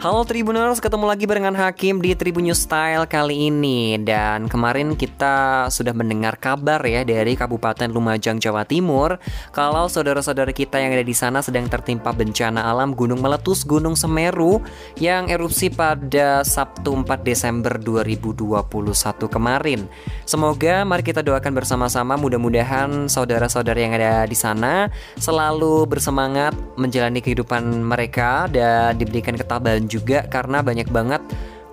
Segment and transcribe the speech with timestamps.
[0.00, 4.00] Halo Tribuners, ketemu lagi barengan Hakim di Tribun News Style kali ini.
[4.00, 9.20] Dan kemarin kita sudah mendengar kabar ya dari Kabupaten Lumajang, Jawa Timur
[9.52, 14.64] Kalau saudara-saudara kita yang ada di sana sedang tertimpa bencana alam Gunung Meletus Gunung Semeru
[14.96, 18.56] Yang erupsi pada Sabtu 4 Desember 2021
[19.28, 19.84] kemarin.
[20.24, 22.16] Semoga mari kita doakan bersama-sama.
[22.16, 24.88] Mudah-mudahan saudara-saudara yang ada di sana
[25.20, 31.18] Selalu bersemangat menjalani kehidupan mereka dan diberikan ketabahan juga karena banyak banget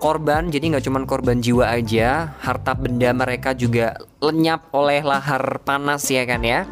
[0.02, 0.50] korban.
[0.50, 6.26] Jadi nggak cuma korban jiwa aja harta benda mereka juga lenyap oleh lahar panas ya
[6.26, 6.66] kan ya?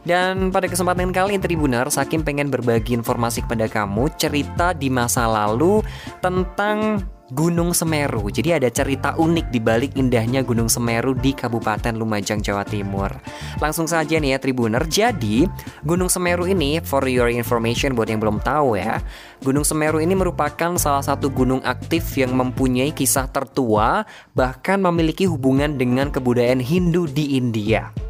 [0.00, 5.28] Dan pada kesempatan kali ini Tribuner Sakim pengen berbagi informasi kepada kamu cerita di masa
[5.28, 5.84] lalu
[6.24, 8.26] tentang Gunung Semeru.
[8.26, 13.14] Jadi ada cerita unik di balik indahnya Gunung Semeru di Kabupaten Lumajang, Jawa Timur.
[13.62, 14.82] Langsung saja nih ya Tribuner.
[14.90, 15.46] Jadi,
[15.86, 18.98] Gunung Semeru ini for your information buat yang belum tahu ya.
[19.46, 24.02] Gunung Semeru ini merupakan salah satu gunung aktif yang mempunyai kisah tertua
[24.34, 28.09] bahkan memiliki hubungan dengan kebudayaan Hindu di India.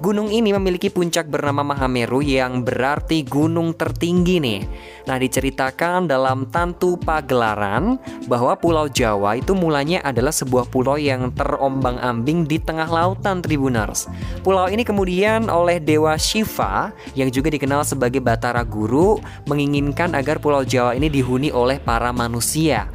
[0.00, 4.60] Gunung ini memiliki puncak bernama Mahameru yang berarti gunung tertinggi nih.
[5.04, 12.48] Nah, diceritakan dalam Tantu Pagelaran bahwa Pulau Jawa itu mulanya adalah sebuah pulau yang terombang-ambing
[12.48, 14.08] di tengah lautan Tribuners.
[14.40, 20.64] Pulau ini kemudian oleh Dewa Shiva yang juga dikenal sebagai Batara Guru menginginkan agar Pulau
[20.64, 22.88] Jawa ini dihuni oleh para manusia.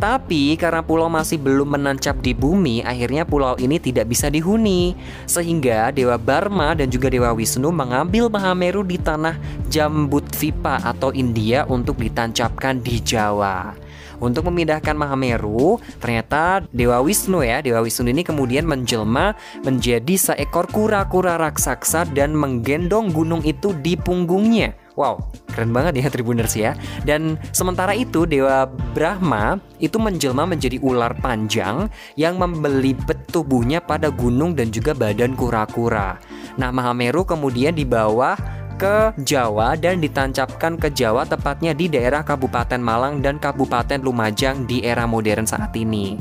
[0.00, 4.98] Tapi karena pulau masih belum menancap di bumi, akhirnya pulau ini tidak bisa dihuni.
[5.30, 9.38] Sehingga Dewa Barma dan juga Dewa Wisnu mengambil Mahameru di tanah
[9.70, 13.74] Jambudvipa atau India untuk ditancapkan di Jawa.
[14.22, 19.34] Untuk memindahkan Mahameru, ternyata Dewa Wisnu ya, Dewa Wisnu ini kemudian menjelma
[19.66, 24.78] menjadi seekor kura-kura raksasa dan menggendong gunung itu di punggungnya.
[24.92, 26.76] Wow, keren banget ya Tribuners ya.
[27.08, 31.88] Dan sementara itu Dewa Brahma itu menjelma menjadi ular panjang
[32.20, 36.20] yang membelibet tubuhnya pada gunung dan juga badan kura-kura.
[36.60, 38.36] Nah, Mahameru kemudian dibawa
[38.76, 44.84] ke Jawa dan ditancapkan ke Jawa tepatnya di daerah Kabupaten Malang dan Kabupaten Lumajang di
[44.84, 46.18] era modern saat ini.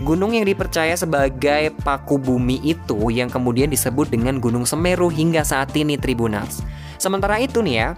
[0.00, 5.76] Gunung yang dipercaya sebagai paku bumi itu yang kemudian disebut dengan Gunung Semeru hingga saat
[5.76, 6.64] ini Tribunals.
[6.96, 7.88] Sementara itu nih ya,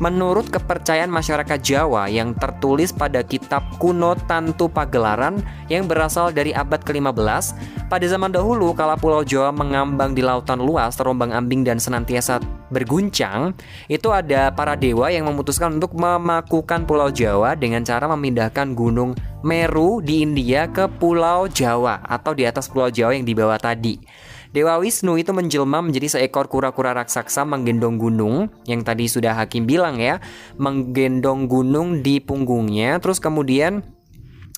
[0.00, 6.80] Menurut kepercayaan masyarakat Jawa yang tertulis pada kitab kuno Tantu Pagelaran yang berasal dari abad
[6.80, 7.52] ke-15,
[7.92, 12.40] pada zaman dahulu kala Pulau Jawa mengambang di lautan luas, terombang-ambing dan senantiasa
[12.72, 13.52] berguncang,
[13.92, 19.12] itu ada para dewa yang memutuskan untuk memakukan Pulau Jawa dengan cara memindahkan gunung
[19.44, 24.00] Meru di India ke Pulau Jawa atau di atas Pulau Jawa yang dibawa tadi.
[24.50, 30.02] Dewa Wisnu itu menjelma menjadi seekor kura-kura raksasa menggendong gunung yang tadi sudah Hakim bilang
[30.02, 30.18] ya,
[30.58, 33.86] menggendong gunung di punggungnya terus kemudian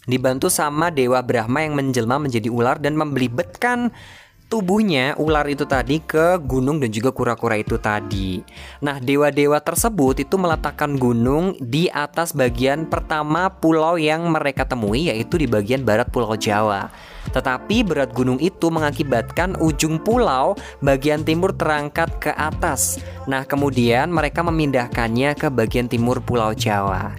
[0.08, 3.94] dibantu sama Dewa Brahma yang menjelma menjadi ular dan membelibetkan
[4.52, 8.44] tubuhnya ular itu tadi ke gunung dan juga kura-kura itu tadi.
[8.84, 15.40] Nah, dewa-dewa tersebut itu meletakkan gunung di atas bagian pertama pulau yang mereka temui yaitu
[15.40, 16.92] di bagian barat Pulau Jawa.
[17.32, 20.52] Tetapi berat gunung itu mengakibatkan ujung pulau
[20.84, 23.00] bagian timur terangkat ke atas.
[23.24, 27.16] Nah, kemudian mereka memindahkannya ke bagian timur Pulau Jawa.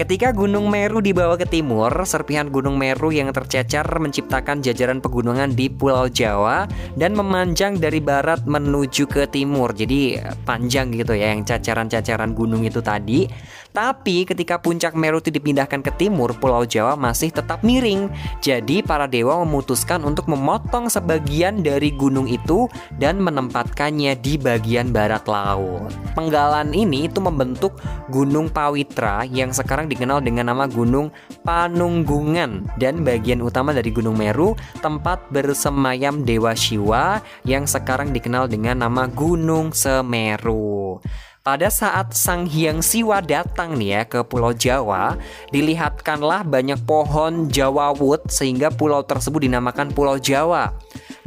[0.00, 5.68] Ketika Gunung Meru dibawa ke timur, serpihan Gunung Meru yang tercecer menciptakan jajaran pegunungan di
[5.68, 6.64] Pulau Jawa
[6.96, 9.76] dan memanjang dari barat menuju ke timur.
[9.76, 10.16] Jadi
[10.48, 13.28] panjang gitu ya yang cacaran-cacaran gunung itu tadi.
[13.76, 18.08] Tapi ketika puncak Meru itu dipindahkan ke timur, Pulau Jawa masih tetap miring.
[18.40, 25.28] Jadi para dewa memutuskan untuk memotong sebagian dari gunung itu dan menempatkannya di bagian barat
[25.28, 25.92] laut.
[26.16, 27.76] Penggalan ini itu membentuk
[28.08, 31.10] Gunung Pawitra yang sekarang dikenal dengan nama Gunung
[31.42, 38.86] Panunggungan dan bagian utama dari Gunung Meru tempat bersemayam Dewa Siwa yang sekarang dikenal dengan
[38.86, 41.02] nama Gunung Semeru.
[41.40, 45.16] Pada saat Sang Hyang Siwa datang nih ya ke Pulau Jawa,
[45.48, 50.76] dilihatkanlah banyak pohon Jawa Wood sehingga pulau tersebut dinamakan Pulau Jawa.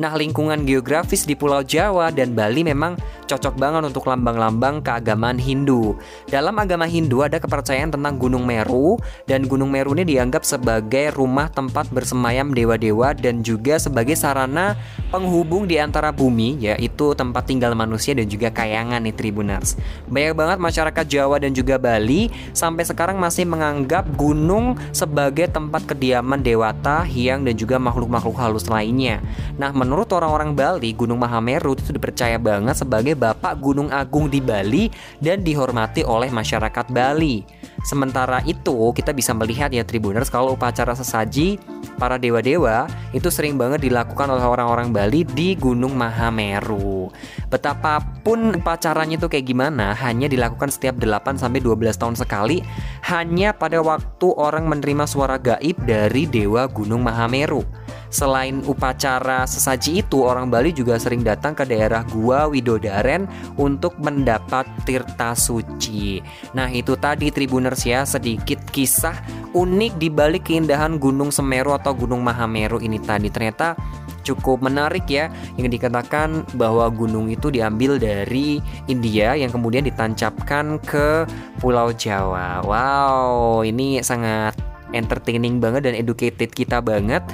[0.02, 2.98] Nah, lingkungan geografis di Pulau Jawa dan Bali memang
[3.30, 5.94] cocok banget untuk lambang-lambang keagamaan Hindu.
[6.26, 8.98] Dalam agama Hindu ada kepercayaan tentang Gunung Meru
[9.30, 14.74] dan Gunung Meru ini dianggap sebagai rumah tempat bersemayam dewa-dewa dan juga sebagai sarana
[15.14, 19.78] penghubung di antara bumi yaitu tempat tinggal manusia dan juga kayangan nih Tribuners.
[20.10, 26.42] Banyak banget masyarakat Jawa dan juga Bali sampai sekarang masih menganggap gunung sebagai tempat kediaman
[26.42, 29.22] dewata, hiang dan juga makhluk-makhluk halus lainnya.
[29.62, 34.88] Nah, menurut orang-orang Bali, Gunung Mahameru itu dipercaya banget sebagai Bapak Gunung Agung di Bali
[35.20, 37.44] dan dihormati oleh masyarakat Bali.
[37.84, 41.60] Sementara itu, kita bisa melihat ya Tribuners kalau upacara sesaji
[42.00, 47.12] para dewa-dewa itu sering banget dilakukan oleh orang-orang Bali di Gunung Mahameru.
[47.52, 52.64] Betapapun upacaranya itu kayak gimana, hanya dilakukan setiap 8 sampai 12 tahun sekali
[53.12, 57.83] hanya pada waktu orang menerima suara gaib dari dewa Gunung Mahameru.
[58.14, 63.26] Selain upacara sesaji itu, orang Bali juga sering datang ke daerah Gua Widodaren
[63.58, 66.22] untuk mendapat tirta suci.
[66.54, 69.18] Nah, itu tadi Tribuners ya, sedikit kisah
[69.58, 73.34] unik di balik keindahan Gunung Semeru atau Gunung Mahameru ini tadi.
[73.34, 73.74] Ternyata
[74.22, 81.26] cukup menarik ya yang dikatakan bahwa gunung itu diambil dari India yang kemudian ditancapkan ke
[81.58, 82.62] Pulau Jawa.
[82.62, 84.54] Wow, ini sangat
[84.94, 87.26] entertaining banget dan educated kita banget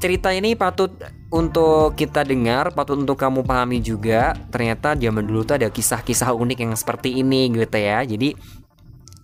[0.00, 0.90] cerita ini patut
[1.28, 4.32] untuk kita dengar, patut untuk kamu pahami juga.
[4.48, 8.02] Ternyata zaman dulu tuh ada kisah-kisah unik yang seperti ini gitu ya.
[8.02, 8.34] Jadi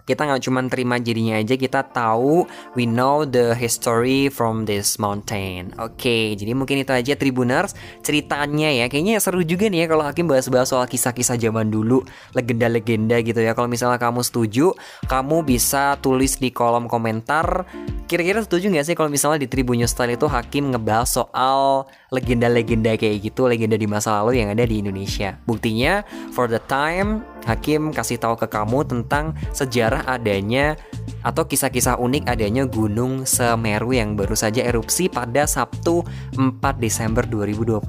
[0.06, 2.46] kita nggak cuma terima jadinya aja kita tahu
[2.78, 7.74] we know the history from this mountain oke okay, jadi mungkin itu aja Tribuners
[8.06, 12.06] ceritanya ya kayaknya seru juga nih ya kalau Hakim bahas-bahas soal kisah-kisah zaman dulu
[12.38, 14.78] legenda-legenda gitu ya kalau misalnya kamu setuju
[15.10, 17.66] kamu bisa tulis di kolom komentar
[18.06, 23.26] kira-kira setuju nggak sih kalau misalnya di Tribun Style itu Hakim ngebahas soal legenda-legenda kayak
[23.26, 25.34] gitu, legenda di masa lalu yang ada di Indonesia.
[25.44, 30.78] Buktinya, for the time, Hakim kasih tahu ke kamu tentang sejarah adanya
[31.26, 36.06] atau kisah-kisah unik adanya Gunung Semeru yang baru saja erupsi pada Sabtu
[36.38, 37.82] 4 Desember 2021.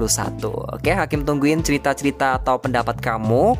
[0.49, 3.53] Oke, Hakim tungguin cerita-cerita atau pendapat kamu.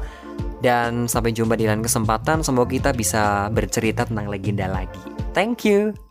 [0.57, 2.41] Dan sampai jumpa di lain kesempatan.
[2.41, 4.97] Semoga kita bisa bercerita tentang legenda lagi.
[5.37, 6.06] Thank you.